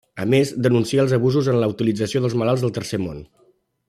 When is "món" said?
3.09-3.21